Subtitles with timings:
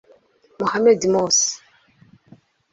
[0.59, 1.51] Muhamud Mosi